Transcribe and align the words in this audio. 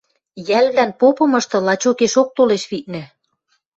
Йӓлвлӓн 0.47 0.91
попымышты 0.99 1.57
лачокешок 1.67 2.27
толеш, 2.37 2.63
виднӹ. 2.71 3.03